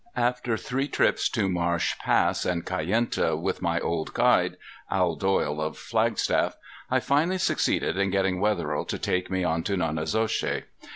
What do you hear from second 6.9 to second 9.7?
finally succeeded in getting Wetherill to take me in